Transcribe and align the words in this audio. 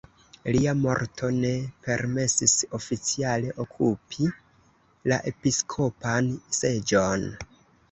Lia 0.53 0.71
morto 0.77 1.27
ne 1.43 1.51
permesis 1.87 2.55
oficiale 2.79 3.53
okupi 3.65 4.31
la 5.13 5.21
episkopan 5.35 6.35
seĝon. 6.63 7.31